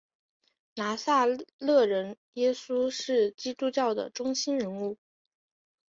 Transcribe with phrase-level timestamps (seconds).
[0.73, 1.27] 拿撒
[1.59, 4.97] 勒人耶稣是基督教的中心人物。